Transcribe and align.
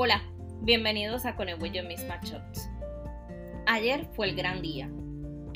Hola, 0.00 0.22
bienvenidos 0.60 1.26
a 1.26 1.34
Con 1.34 1.48
Yo 1.48 1.82
Misma 1.82 2.20
Shots. 2.22 2.70
Ayer 3.66 4.06
fue 4.12 4.28
el 4.28 4.36
gran 4.36 4.62
día. 4.62 4.88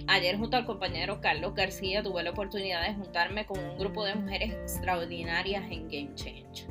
Ayer 0.08 0.36
junto 0.36 0.56
al 0.56 0.66
compañero 0.66 1.20
Carlos 1.20 1.54
García 1.54 2.02
tuve 2.02 2.24
la 2.24 2.32
oportunidad 2.32 2.84
de 2.84 2.94
juntarme 2.94 3.46
con 3.46 3.60
un 3.60 3.78
grupo 3.78 4.04
de 4.04 4.16
mujeres 4.16 4.52
extraordinarias 4.52 5.62
en 5.70 5.82
Game 5.88 6.14
Change. 6.16 6.66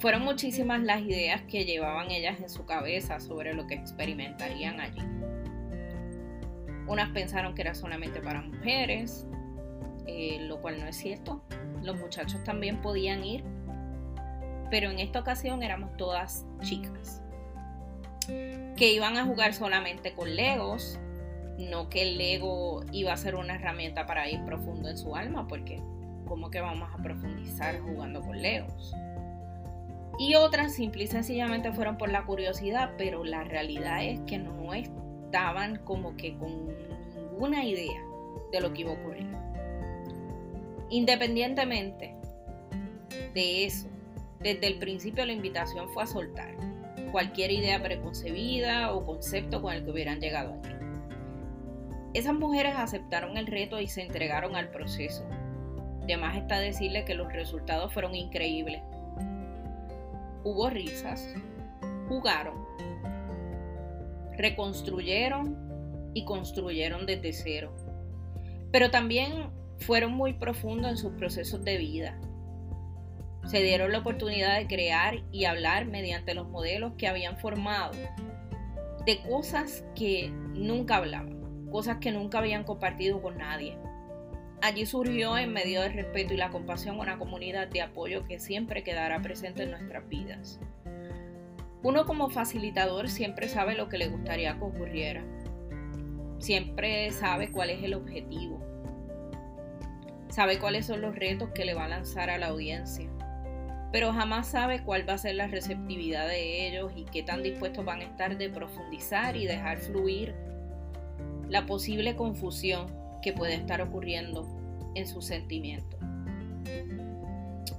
Fueron 0.00 0.22
muchísimas 0.22 0.82
las 0.82 1.00
ideas 1.02 1.42
que 1.42 1.64
llevaban 1.64 2.10
ellas 2.10 2.40
en 2.40 2.50
su 2.50 2.66
cabeza 2.66 3.20
sobre 3.20 3.54
lo 3.54 3.68
que 3.68 3.74
experimentarían 3.74 4.80
allí. 4.80 5.02
Unas 6.88 7.10
pensaron 7.10 7.54
que 7.54 7.62
era 7.62 7.74
solamente 7.76 8.20
para 8.20 8.42
mujeres, 8.42 9.28
eh, 10.08 10.38
lo 10.40 10.60
cual 10.60 10.80
no 10.80 10.86
es 10.88 10.96
cierto. 10.96 11.40
Los 11.84 12.00
muchachos 12.00 12.42
también 12.42 12.82
podían 12.82 13.22
ir 13.22 13.44
pero 14.70 14.90
en 14.90 14.98
esta 14.98 15.20
ocasión 15.20 15.62
éramos 15.62 15.96
todas 15.96 16.46
chicas 16.62 17.22
que 18.76 18.92
iban 18.92 19.16
a 19.16 19.24
jugar 19.24 19.52
solamente 19.52 20.14
con 20.14 20.34
legos, 20.34 20.98
no 21.58 21.90
que 21.90 22.02
el 22.02 22.18
lego 22.18 22.82
iba 22.92 23.12
a 23.12 23.16
ser 23.16 23.34
una 23.34 23.56
herramienta 23.56 24.06
para 24.06 24.28
ir 24.28 24.42
profundo 24.44 24.88
en 24.88 24.96
su 24.96 25.14
alma, 25.16 25.46
porque 25.46 25.82
¿cómo 26.26 26.50
que 26.50 26.60
vamos 26.60 26.88
a 26.94 27.02
profundizar 27.02 27.78
jugando 27.80 28.22
con 28.22 28.40
legos? 28.40 28.94
Y 30.18 30.34
otras 30.34 30.74
simple 30.74 31.04
y 31.04 31.06
sencillamente 31.06 31.72
fueron 31.72 31.96
por 31.96 32.10
la 32.10 32.24
curiosidad, 32.24 32.92
pero 32.96 33.24
la 33.24 33.44
realidad 33.44 34.04
es 34.04 34.20
que 34.20 34.38
no 34.38 34.72
estaban 34.74 35.76
como 35.84 36.16
que 36.16 36.36
con 36.36 36.68
ninguna 37.14 37.64
idea 37.64 38.00
de 38.52 38.60
lo 38.60 38.72
que 38.72 38.82
iba 38.82 38.90
a 38.90 38.94
ocurrir. 38.94 39.28
Independientemente 40.90 42.14
de 43.34 43.64
eso, 43.64 43.88
desde 44.40 44.66
el 44.66 44.78
principio 44.78 45.26
la 45.26 45.32
invitación 45.32 45.88
fue 45.90 46.02
a 46.02 46.06
soltar 46.06 46.56
cualquier 47.12 47.50
idea 47.50 47.82
preconcebida 47.82 48.92
o 48.92 49.04
concepto 49.04 49.60
con 49.60 49.74
el 49.74 49.84
que 49.84 49.90
hubieran 49.90 50.20
llegado 50.20 50.54
aquí. 50.54 50.70
Esas 52.14 52.34
mujeres 52.34 52.74
aceptaron 52.76 53.36
el 53.36 53.46
reto 53.46 53.80
y 53.80 53.86
se 53.86 54.02
entregaron 54.02 54.56
al 54.56 54.70
proceso. 54.70 55.26
Además 56.02 56.36
está 56.36 56.58
decirle 56.58 57.04
que 57.04 57.14
los 57.14 57.32
resultados 57.32 57.92
fueron 57.92 58.14
increíbles. 58.14 58.82
Hubo 60.42 60.70
risas, 60.70 61.34
jugaron, 62.08 62.64
reconstruyeron 64.36 66.10
y 66.14 66.24
construyeron 66.24 67.06
desde 67.06 67.32
cero. 67.32 67.74
Pero 68.72 68.90
también 68.90 69.50
fueron 69.78 70.12
muy 70.12 70.32
profundos 70.32 70.90
en 70.90 70.96
sus 70.96 71.12
procesos 71.12 71.62
de 71.64 71.76
vida 71.76 72.18
se 73.46 73.62
dieron 73.62 73.92
la 73.92 73.98
oportunidad 73.98 74.58
de 74.58 74.66
crear 74.66 75.22
y 75.32 75.44
hablar 75.44 75.86
mediante 75.86 76.34
los 76.34 76.48
modelos 76.48 76.92
que 76.96 77.08
habían 77.08 77.38
formado 77.38 77.92
de 79.06 79.20
cosas 79.22 79.84
que 79.94 80.30
nunca 80.54 80.96
hablaban, 80.96 81.68
cosas 81.70 81.96
que 81.98 82.12
nunca 82.12 82.38
habían 82.38 82.64
compartido 82.64 83.20
con 83.22 83.38
nadie. 83.38 83.76
Allí 84.62 84.84
surgió 84.84 85.38
en 85.38 85.52
medio 85.52 85.80
del 85.80 85.94
respeto 85.94 86.34
y 86.34 86.36
la 86.36 86.50
compasión 86.50 87.00
una 87.00 87.18
comunidad 87.18 87.68
de 87.68 87.80
apoyo 87.80 88.26
que 88.26 88.38
siempre 88.38 88.82
quedará 88.82 89.22
presente 89.22 89.62
en 89.62 89.70
nuestras 89.70 90.06
vidas. 90.08 90.60
Uno 91.82 92.04
como 92.04 92.28
facilitador 92.28 93.08
siempre 93.08 93.48
sabe 93.48 93.74
lo 93.74 93.88
que 93.88 93.96
le 93.96 94.08
gustaría 94.08 94.58
que 94.58 94.64
ocurriera. 94.64 95.24
Siempre 96.38 97.10
sabe 97.10 97.50
cuál 97.50 97.70
es 97.70 97.82
el 97.82 97.94
objetivo. 97.94 98.60
Sabe 100.28 100.58
cuáles 100.58 100.86
son 100.86 101.00
los 101.00 101.16
retos 101.16 101.50
que 101.54 101.64
le 101.64 101.72
va 101.72 101.86
a 101.86 101.88
lanzar 101.88 102.28
a 102.28 102.36
la 102.36 102.48
audiencia 102.48 103.10
pero 103.92 104.12
jamás 104.12 104.46
sabe 104.46 104.82
cuál 104.82 105.08
va 105.08 105.14
a 105.14 105.18
ser 105.18 105.34
la 105.34 105.48
receptividad 105.48 106.28
de 106.28 106.68
ellos 106.68 106.92
y 106.94 107.04
qué 107.04 107.22
tan 107.22 107.42
dispuestos 107.42 107.84
van 107.84 108.00
a 108.00 108.04
estar 108.04 108.38
de 108.38 108.48
profundizar 108.48 109.36
y 109.36 109.46
dejar 109.46 109.78
fluir 109.78 110.34
la 111.48 111.66
posible 111.66 112.14
confusión 112.14 112.86
que 113.22 113.32
puede 113.32 113.54
estar 113.54 113.80
ocurriendo 113.80 114.46
en 114.94 115.06
sus 115.06 115.24
sentimientos. 115.26 115.98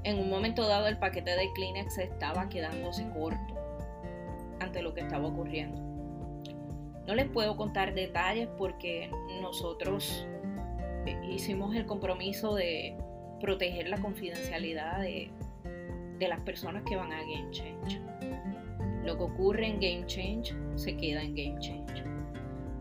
En 0.03 0.19
un 0.19 0.29
momento 0.29 0.67
dado 0.67 0.87
el 0.87 0.97
paquete 0.97 1.31
de 1.31 1.51
Kleenex 1.53 1.97
estaba 1.97 2.49
quedándose 2.49 3.07
corto 3.11 3.55
ante 4.59 4.81
lo 4.81 4.93
que 4.93 5.01
estaba 5.01 5.27
ocurriendo. 5.27 5.79
No 7.07 7.15
les 7.15 7.29
puedo 7.29 7.55
contar 7.55 7.93
detalles 7.93 8.47
porque 8.57 9.09
nosotros 9.41 10.27
eh, 11.05 11.17
hicimos 11.29 11.75
el 11.75 11.85
compromiso 11.85 12.55
de 12.55 12.95
proteger 13.39 13.89
la 13.89 13.97
confidencialidad 13.97 14.99
de 14.99 15.31
de 16.21 16.27
las 16.27 16.39
personas 16.41 16.83
que 16.83 16.95
van 16.95 17.11
a 17.11 17.19
Game 17.19 17.49
Change. 17.49 17.99
Lo 19.03 19.17
que 19.17 19.23
ocurre 19.23 19.65
en 19.65 19.79
Game 19.79 20.05
Change 20.05 20.53
se 20.75 20.95
queda 20.95 21.23
en 21.23 21.35
Game 21.35 21.59
Change. 21.59 22.03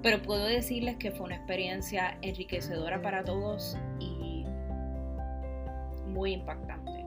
Pero 0.02 0.20
puedo 0.20 0.44
decirles 0.44 0.96
que 0.96 1.10
fue 1.10 1.24
una 1.24 1.36
experiencia 1.36 2.18
enriquecedora 2.20 3.00
para 3.00 3.24
todos 3.24 3.78
y 3.98 4.44
muy 6.06 6.34
impactante. 6.34 7.06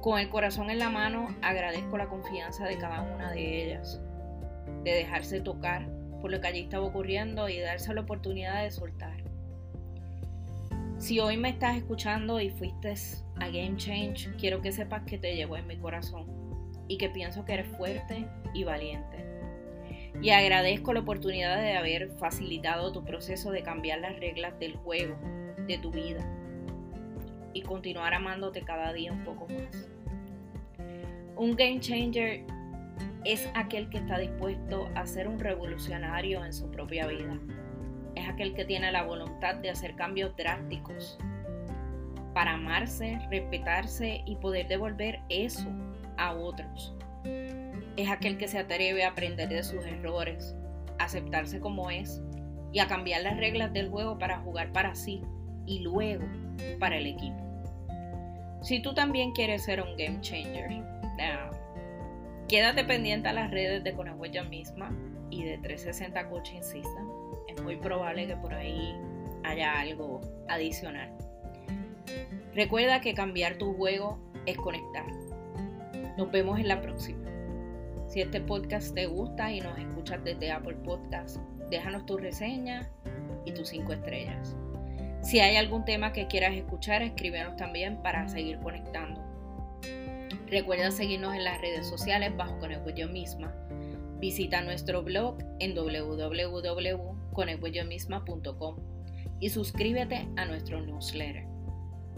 Con 0.00 0.18
el 0.18 0.28
corazón 0.28 0.70
en 0.70 0.80
la 0.80 0.90
mano 0.90 1.36
agradezco 1.40 1.96
la 1.96 2.08
confianza 2.08 2.66
de 2.66 2.76
cada 2.76 3.02
una 3.02 3.30
de 3.30 3.64
ellas, 3.64 4.00
de 4.82 4.90
dejarse 4.90 5.40
tocar 5.40 5.86
por 6.20 6.32
lo 6.32 6.40
que 6.40 6.48
allí 6.48 6.60
estaba 6.62 6.84
ocurriendo 6.84 7.48
y 7.48 7.60
darse 7.60 7.94
la 7.94 8.00
oportunidad 8.00 8.64
de 8.64 8.72
soltar. 8.72 9.09
Si 11.00 11.18
hoy 11.18 11.38
me 11.38 11.48
estás 11.48 11.78
escuchando 11.78 12.42
y 12.42 12.50
fuiste 12.50 12.92
a 13.36 13.46
Game 13.46 13.76
Change, 13.76 14.36
quiero 14.36 14.60
que 14.60 14.70
sepas 14.70 15.02
que 15.04 15.16
te 15.16 15.34
llevo 15.34 15.56
en 15.56 15.66
mi 15.66 15.78
corazón 15.78 16.26
y 16.88 16.98
que 16.98 17.08
pienso 17.08 17.42
que 17.46 17.54
eres 17.54 17.68
fuerte 17.78 18.28
y 18.52 18.64
valiente. 18.64 19.24
Y 20.20 20.28
agradezco 20.28 20.92
la 20.92 21.00
oportunidad 21.00 21.58
de 21.58 21.74
haber 21.74 22.10
facilitado 22.18 22.92
tu 22.92 23.02
proceso 23.02 23.50
de 23.50 23.62
cambiar 23.62 24.00
las 24.00 24.20
reglas 24.20 24.58
del 24.58 24.76
juego, 24.76 25.16
de 25.66 25.78
tu 25.78 25.90
vida, 25.90 26.20
y 27.54 27.62
continuar 27.62 28.12
amándote 28.12 28.60
cada 28.60 28.92
día 28.92 29.10
un 29.10 29.24
poco 29.24 29.48
más. 29.48 29.88
Un 31.34 31.56
Game 31.56 31.80
Changer 31.80 32.44
es 33.24 33.48
aquel 33.54 33.88
que 33.88 33.96
está 33.96 34.18
dispuesto 34.18 34.90
a 34.94 35.06
ser 35.06 35.28
un 35.28 35.38
revolucionario 35.38 36.44
en 36.44 36.52
su 36.52 36.70
propia 36.70 37.06
vida 37.06 37.40
es 38.20 38.28
aquel 38.28 38.54
que 38.54 38.64
tiene 38.64 38.92
la 38.92 39.02
voluntad 39.02 39.56
de 39.56 39.70
hacer 39.70 39.94
cambios 39.96 40.36
drásticos 40.36 41.18
para 42.34 42.52
amarse, 42.54 43.18
respetarse 43.30 44.22
y 44.26 44.36
poder 44.36 44.68
devolver 44.68 45.20
eso 45.28 45.68
a 46.16 46.32
otros. 46.32 46.94
Es 47.96 48.08
aquel 48.08 48.38
que 48.38 48.48
se 48.48 48.58
atreve 48.58 49.04
a 49.04 49.10
aprender 49.10 49.48
de 49.48 49.62
sus 49.62 49.84
errores, 49.84 50.54
aceptarse 50.98 51.60
como 51.60 51.90
es 51.90 52.22
y 52.72 52.78
a 52.78 52.86
cambiar 52.86 53.22
las 53.22 53.36
reglas 53.36 53.72
del 53.72 53.90
juego 53.90 54.18
para 54.18 54.38
jugar 54.40 54.70
para 54.72 54.94
sí 54.94 55.22
y 55.66 55.80
luego 55.80 56.24
para 56.78 56.98
el 56.98 57.06
equipo. 57.06 57.38
Si 58.62 58.80
tú 58.80 58.94
también 58.94 59.32
quieres 59.32 59.64
ser 59.64 59.80
un 59.80 59.96
game 59.96 60.20
changer, 60.20 60.82
quédate 62.48 62.84
pendiente 62.84 63.28
a 63.28 63.32
las 63.32 63.50
redes 63.50 63.82
de 63.82 63.92
Conejo 63.94 64.24
misma 64.48 64.94
y 65.30 65.44
de 65.44 65.58
360 65.58 66.28
Coaching 66.28 66.62
System 66.62 67.08
es 67.48 67.62
muy 67.62 67.76
probable 67.76 68.26
que 68.26 68.36
por 68.36 68.54
ahí 68.54 68.94
haya 69.44 69.80
algo 69.80 70.20
adicional. 70.48 71.10
Recuerda 72.54 73.00
que 73.00 73.14
cambiar 73.14 73.56
tu 73.56 73.74
juego 73.74 74.18
es 74.46 74.56
conectar. 74.56 75.06
Nos 76.16 76.30
vemos 76.30 76.58
en 76.58 76.68
la 76.68 76.80
próxima. 76.80 77.30
Si 78.08 78.20
este 78.20 78.40
podcast 78.40 78.94
te 78.94 79.06
gusta 79.06 79.52
y 79.52 79.60
nos 79.60 79.78
escuchas 79.78 80.22
desde 80.24 80.50
Apple 80.50 80.76
Podcast, 80.84 81.38
déjanos 81.70 82.06
tu 82.06 82.18
reseña 82.18 82.90
y 83.44 83.52
tus 83.52 83.68
5 83.68 83.92
estrellas. 83.92 84.56
Si 85.22 85.38
hay 85.38 85.56
algún 85.56 85.84
tema 85.84 86.12
que 86.12 86.26
quieras 86.26 86.54
escuchar, 86.54 87.02
escríbenos 87.02 87.56
también 87.56 88.02
para 88.02 88.28
seguir 88.28 88.58
conectando. 88.58 89.22
Recuerda 90.48 90.90
seguirnos 90.90 91.34
en 91.34 91.44
las 91.44 91.60
redes 91.60 91.86
sociales 91.86 92.36
bajo 92.36 92.58
Conecto 92.58 92.90
Yo 92.90 93.08
Misma. 93.08 93.54
Visita 94.20 94.62
nuestro 94.62 95.02
blog 95.02 95.38
en 95.58 95.74
www 95.74 97.20
conegüeyomisma.com 97.32 98.76
y 99.40 99.48
suscríbete 99.48 100.28
a 100.36 100.44
nuestro 100.44 100.80
newsletter. 100.80 101.46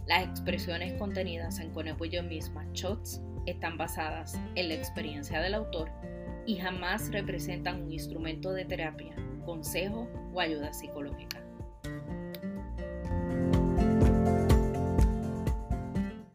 Las 0.07 0.25
expresiones 0.25 0.95
contenidas 0.95 1.61
en 1.61 1.71
Conejo 1.71 2.05
Misma 2.25 2.67
Shots 2.73 3.23
están 3.47 3.77
basadas 3.77 4.39
en 4.57 4.69
la 4.69 4.75
experiencia 4.75 5.41
del 5.41 5.55
autor 5.55 5.91
y 6.45 6.57
jamás 6.57 7.13
representan 7.13 7.85
un 7.85 7.93
instrumento 7.93 8.53
de 8.53 8.65
terapia, 8.65 9.15
consejo 9.45 10.09
o 10.35 10.41
ayuda 10.41 10.73
psicológica. 10.73 11.41